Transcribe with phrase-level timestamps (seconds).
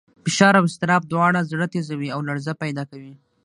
[0.25, 3.13] فشار او اضطراب دواړه زړه تېزوي او لړزه پیدا کوي.